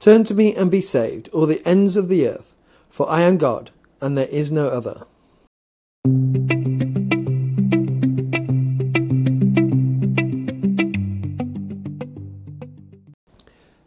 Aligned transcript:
Turn 0.00 0.24
to 0.24 0.34
me 0.34 0.54
and 0.54 0.70
be 0.70 0.80
saved, 0.80 1.28
all 1.28 1.44
the 1.44 1.60
ends 1.68 1.94
of 1.94 2.08
the 2.08 2.26
earth, 2.26 2.54
for 2.88 3.06
I 3.10 3.20
am 3.20 3.36
God, 3.36 3.70
and 4.00 4.16
there 4.16 4.28
is 4.28 4.50
no 4.50 4.68
other. 4.68 5.04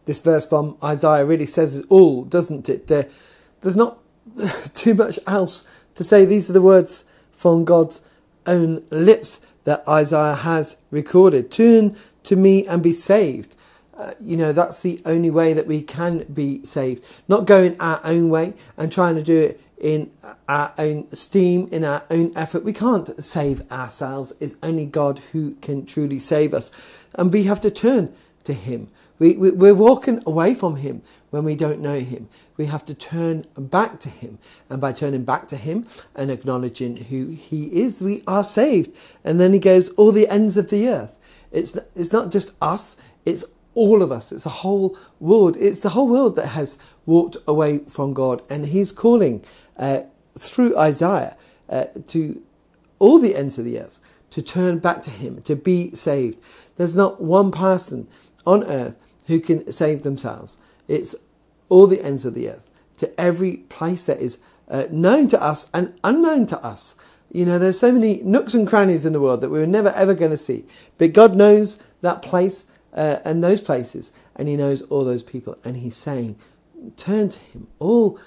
This 0.05 0.19
verse 0.19 0.45
from 0.45 0.77
Isaiah 0.83 1.25
really 1.25 1.47
says 1.47 1.79
it 1.79 1.85
all, 1.89 2.25
doesn't 2.25 2.69
it? 2.69 2.85
There, 2.85 3.09
there's 3.61 3.75
not 3.75 3.97
too 4.75 4.93
much 4.93 5.17
else 5.25 5.67
to 5.95 6.03
say. 6.03 6.25
These 6.25 6.47
are 6.47 6.53
the 6.53 6.61
words 6.61 7.05
from 7.31 7.65
God's 7.65 8.01
own 8.45 8.83
lips 8.91 9.41
that 9.63 9.81
Isaiah 9.87 10.35
has 10.35 10.77
recorded. 10.91 11.49
Turn 11.49 11.95
to 12.21 12.35
me 12.35 12.67
and 12.67 12.83
be 12.83 12.93
saved. 12.93 13.55
You 14.19 14.37
know, 14.37 14.51
that's 14.51 14.81
the 14.81 15.01
only 15.05 15.29
way 15.29 15.53
that 15.53 15.67
we 15.67 15.81
can 15.81 16.23
be 16.31 16.65
saved. 16.65 17.05
Not 17.27 17.45
going 17.45 17.79
our 17.79 18.01
own 18.03 18.29
way 18.29 18.53
and 18.77 18.91
trying 18.91 19.15
to 19.15 19.23
do 19.23 19.39
it 19.39 19.61
in 19.83 20.09
our 20.47 20.73
own 20.77 21.11
steam, 21.13 21.67
in 21.71 21.83
our 21.83 22.03
own 22.09 22.31
effort. 22.35 22.63
We 22.63 22.73
can't 22.73 23.21
save 23.23 23.69
ourselves. 23.69 24.33
It's 24.39 24.55
only 24.63 24.85
God 24.85 25.19
who 25.33 25.55
can 25.55 25.85
truly 25.85 26.19
save 26.19 26.53
us. 26.53 26.71
And 27.15 27.33
we 27.33 27.43
have 27.43 27.59
to 27.61 27.71
turn 27.71 28.13
to 28.45 28.53
Him. 28.53 28.89
We, 29.19 29.35
we, 29.35 29.51
we're 29.51 29.75
walking 29.75 30.23
away 30.25 30.55
from 30.55 30.77
Him 30.77 31.01
when 31.31 31.43
we 31.43 31.55
don't 31.55 31.81
know 31.81 31.99
Him. 31.99 32.29
We 32.55 32.67
have 32.67 32.85
to 32.85 32.95
turn 32.95 33.45
back 33.57 33.99
to 34.01 34.09
Him. 34.09 34.39
And 34.69 34.79
by 34.79 34.93
turning 34.93 35.25
back 35.25 35.47
to 35.49 35.57
Him 35.57 35.85
and 36.15 36.31
acknowledging 36.31 36.95
who 36.95 37.27
He 37.27 37.65
is, 37.81 38.01
we 38.01 38.23
are 38.25 38.43
saved. 38.43 38.95
And 39.23 39.39
then 39.39 39.51
He 39.51 39.59
goes, 39.59 39.89
all 39.89 40.13
the 40.13 40.29
ends 40.29 40.55
of 40.55 40.69
the 40.69 40.87
earth. 40.87 41.17
It's, 41.51 41.75
it's 41.95 42.13
not 42.13 42.31
just 42.31 42.51
us, 42.61 42.97
it's 43.25 43.45
all 43.75 44.01
of 44.01 44.11
us. 44.11 44.31
It's 44.31 44.43
the 44.43 44.49
whole 44.49 44.97
world. 45.19 45.57
It's 45.57 45.79
the 45.79 45.89
whole 45.89 46.07
world 46.07 46.35
that 46.35 46.47
has 46.47 46.77
walked 47.05 47.37
away 47.47 47.79
from 47.79 48.13
God. 48.13 48.41
And 48.49 48.67
He's 48.67 48.91
calling 48.91 49.43
uh, 49.77 50.01
through 50.37 50.77
Isaiah 50.77 51.37
uh, 51.69 51.85
to 52.07 52.41
all 52.99 53.19
the 53.19 53.35
ends 53.35 53.57
of 53.57 53.65
the 53.65 53.79
earth 53.79 53.99
to 54.29 54.41
turn 54.41 54.79
back 54.79 55.01
to 55.03 55.11
Him, 55.11 55.41
to 55.43 55.55
be 55.55 55.91
saved. 55.91 56.39
There's 56.77 56.95
not 56.95 57.21
one 57.21 57.51
person 57.51 58.07
on 58.45 58.63
earth 58.63 58.97
who 59.27 59.39
can 59.39 59.71
save 59.71 60.03
themselves. 60.03 60.57
It's 60.87 61.15
all 61.69 61.87
the 61.87 62.03
ends 62.03 62.25
of 62.25 62.33
the 62.33 62.49
earth, 62.49 62.69
to 62.97 63.19
every 63.19 63.57
place 63.57 64.03
that 64.05 64.19
is 64.19 64.39
uh, 64.69 64.85
known 64.91 65.27
to 65.27 65.41
us 65.41 65.69
and 65.73 65.93
unknown 66.03 66.45
to 66.47 66.63
us. 66.63 66.95
You 67.31 67.45
know, 67.45 67.57
there's 67.59 67.79
so 67.79 67.91
many 67.91 68.21
nooks 68.23 68.53
and 68.53 68.67
crannies 68.67 69.05
in 69.05 69.13
the 69.13 69.21
world 69.21 69.41
that 69.41 69.49
we 69.49 69.61
are 69.61 69.67
never 69.67 69.89
ever 69.89 70.13
going 70.13 70.31
to 70.31 70.37
see. 70.37 70.65
But 70.97 71.13
God 71.13 71.35
knows 71.35 71.79
that 72.01 72.21
place 72.21 72.65
uh, 72.93 73.19
and 73.25 73.43
those 73.43 73.61
places, 73.61 74.11
and 74.35 74.47
He 74.47 74.55
knows 74.55 74.81
all 74.83 75.03
those 75.03 75.23
people, 75.23 75.57
and 75.63 75.77
He's 75.77 75.97
saying, 75.97 76.37
turn 76.95 77.29
to 77.29 77.39
Him. 77.39 77.67
All, 77.79 78.19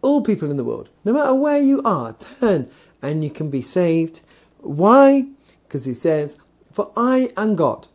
all 0.00 0.22
people 0.22 0.50
in 0.50 0.56
the 0.56 0.64
world, 0.64 0.88
no 1.04 1.12
matter 1.12 1.34
where 1.34 1.60
you 1.60 1.82
are, 1.84 2.14
turn, 2.14 2.68
and 3.00 3.22
you 3.22 3.30
can 3.30 3.50
be 3.50 3.62
saved. 3.62 4.20
Why? 4.58 5.26
Because 5.64 5.84
He 5.84 5.94
says, 5.94 6.36
"For 6.70 6.90
I 6.96 7.32
am 7.36 7.56
God." 7.56 7.88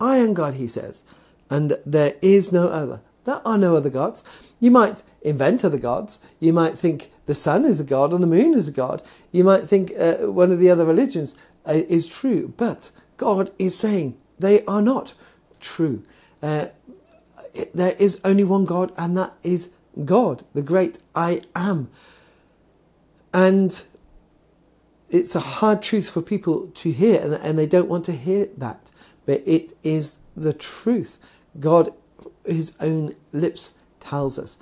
I 0.00 0.18
am 0.18 0.34
God, 0.34 0.54
he 0.54 0.68
says, 0.68 1.04
and 1.48 1.78
there 1.86 2.14
is 2.20 2.52
no 2.52 2.68
other. 2.68 3.00
There 3.24 3.40
are 3.46 3.56
no 3.56 3.76
other 3.76 3.90
gods. 3.90 4.22
You 4.60 4.70
might 4.70 5.02
invent 5.22 5.64
other 5.64 5.78
gods. 5.78 6.18
You 6.40 6.52
might 6.52 6.76
think 6.78 7.10
the 7.26 7.34
sun 7.34 7.64
is 7.64 7.80
a 7.80 7.84
god 7.84 8.12
and 8.12 8.22
the 8.22 8.26
moon 8.26 8.54
is 8.54 8.68
a 8.68 8.72
god. 8.72 9.02
You 9.32 9.44
might 9.44 9.64
think 9.64 9.92
uh, 9.98 10.30
one 10.30 10.52
of 10.52 10.58
the 10.58 10.68
other 10.68 10.84
religions 10.84 11.36
uh, 11.66 11.72
is 11.88 12.08
true. 12.08 12.52
But 12.56 12.90
God 13.16 13.50
is 13.58 13.78
saying 13.78 14.18
they 14.38 14.64
are 14.66 14.82
not 14.82 15.14
true. 15.60 16.02
Uh, 16.42 16.66
there 17.72 17.94
is 17.98 18.20
only 18.24 18.44
one 18.44 18.64
God, 18.64 18.92
and 18.96 19.16
that 19.16 19.34
is 19.42 19.70
God, 20.04 20.44
the 20.54 20.62
great 20.62 20.98
I 21.14 21.42
am. 21.54 21.90
And 23.32 23.84
it's 25.08 25.34
a 25.34 25.40
hard 25.40 25.82
truth 25.82 26.10
for 26.10 26.22
people 26.22 26.68
to 26.74 26.90
hear, 26.90 27.20
and, 27.20 27.34
and 27.34 27.58
they 27.58 27.66
don't 27.66 27.88
want 27.88 28.04
to 28.06 28.12
hear 28.12 28.48
that 28.56 28.90
but 29.26 29.42
it 29.46 29.72
is 29.82 30.18
the 30.36 30.52
truth. 30.52 31.18
God, 31.58 31.92
his 32.44 32.72
own 32.80 33.14
lips 33.32 33.74
tells 34.00 34.38
us, 34.38 34.58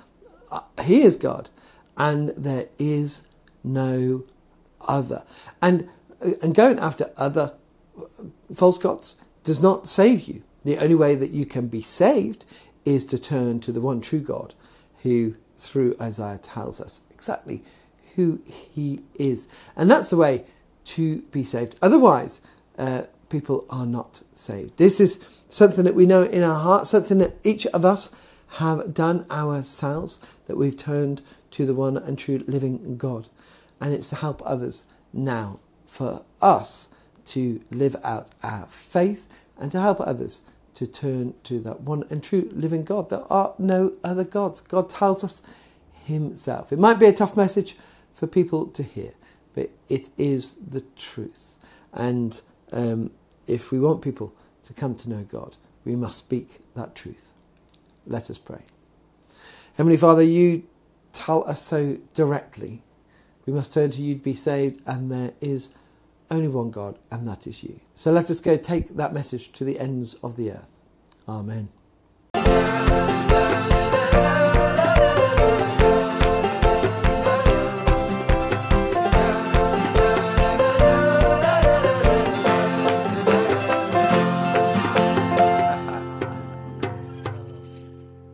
uh, 0.51 0.61
he 0.83 1.01
is 1.01 1.15
God, 1.15 1.49
and 1.97 2.29
there 2.29 2.67
is 2.77 3.27
no 3.63 4.23
other. 4.81 5.23
And 5.61 5.89
uh, 6.21 6.31
and 6.41 6.53
going 6.53 6.79
after 6.79 7.11
other 7.17 7.53
uh, 7.97 8.25
false 8.53 8.77
gods 8.77 9.19
does 9.43 9.61
not 9.61 9.87
save 9.87 10.27
you. 10.27 10.43
The 10.63 10.77
only 10.77 10.95
way 10.95 11.15
that 11.15 11.31
you 11.31 11.45
can 11.45 11.67
be 11.67 11.81
saved 11.81 12.45
is 12.85 13.05
to 13.05 13.19
turn 13.19 13.59
to 13.61 13.71
the 13.71 13.81
one 13.81 14.01
true 14.01 14.21
God, 14.21 14.53
who 15.03 15.35
through 15.57 15.95
Isaiah 16.01 16.39
tells 16.39 16.81
us 16.81 17.01
exactly 17.11 17.63
who 18.15 18.41
he 18.45 19.01
is, 19.15 19.47
and 19.75 19.89
that's 19.89 20.09
the 20.09 20.17
way 20.17 20.45
to 20.85 21.21
be 21.31 21.43
saved. 21.43 21.75
Otherwise, 21.81 22.41
uh, 22.77 23.03
people 23.29 23.65
are 23.69 23.85
not 23.85 24.21
saved. 24.35 24.77
This 24.77 24.99
is 24.99 25.25
something 25.49 25.83
that 25.85 25.95
we 25.95 26.05
know 26.05 26.23
in 26.23 26.43
our 26.43 26.59
heart, 26.59 26.87
something 26.87 27.17
that 27.19 27.33
each 27.43 27.65
of 27.67 27.83
us 27.85 28.13
have 28.57 28.93
done 28.93 29.25
ourselves, 29.31 30.21
that 30.47 30.57
we've 30.57 30.77
turned 30.77 31.21
to 31.51 31.65
the 31.65 31.73
one 31.73 31.97
and 31.97 32.19
true 32.19 32.43
living 32.47 32.97
God. 32.97 33.27
And 33.81 33.93
it's 33.93 34.09
to 34.09 34.15
help 34.15 34.41
others 34.45 34.85
now 35.11 35.59
for 35.87 36.23
us 36.41 36.89
to 37.25 37.61
live 37.71 37.95
out 38.03 38.29
our 38.43 38.65
faith 38.67 39.27
and 39.57 39.71
to 39.71 39.79
help 39.79 39.99
others 40.01 40.41
to 40.75 40.87
turn 40.87 41.33
to 41.43 41.59
that 41.59 41.81
one 41.81 42.03
and 42.09 42.23
true 42.23 42.49
living 42.53 42.83
God. 42.83 43.09
There 43.09 43.31
are 43.31 43.53
no 43.57 43.93
other 44.03 44.23
gods. 44.23 44.59
God 44.61 44.89
tells 44.89 45.23
us 45.23 45.41
Himself. 46.05 46.73
It 46.73 46.79
might 46.79 46.99
be 46.99 47.05
a 47.05 47.13
tough 47.13 47.37
message 47.37 47.75
for 48.11 48.27
people 48.27 48.67
to 48.67 48.83
hear, 48.83 49.11
but 49.53 49.69
it 49.89 50.09
is 50.17 50.55
the 50.55 50.81
truth. 50.95 51.57
And 51.93 52.41
um, 52.71 53.11
if 53.47 53.71
we 53.71 53.79
want 53.79 54.01
people 54.01 54.33
to 54.63 54.73
come 54.73 54.95
to 54.95 55.09
know 55.09 55.23
God, 55.23 55.57
we 55.85 55.95
must 55.95 56.17
speak 56.17 56.59
that 56.75 56.95
truth. 56.95 57.31
Let 58.05 58.29
us 58.29 58.37
pray. 58.37 58.63
Heavenly 59.75 59.97
Father, 59.97 60.23
you 60.23 60.63
tell 61.11 61.47
us 61.47 61.61
so 61.61 61.97
directly. 62.13 62.83
We 63.45 63.53
must 63.53 63.73
turn 63.73 63.91
to 63.91 64.01
you 64.01 64.15
to 64.15 64.21
be 64.21 64.35
saved, 64.35 64.81
and 64.85 65.11
there 65.11 65.33
is 65.41 65.69
only 66.33 66.47
one 66.47 66.71
God, 66.71 66.97
and 67.11 67.27
that 67.27 67.47
is 67.47 67.63
you. 67.63 67.79
So 67.95 68.11
let 68.11 68.29
us 68.29 68.39
go 68.39 68.57
take 68.57 68.89
that 68.97 69.13
message 69.13 69.51
to 69.53 69.63
the 69.63 69.79
ends 69.79 70.15
of 70.15 70.35
the 70.35 70.51
earth. 70.51 70.71
Amen. 71.29 71.69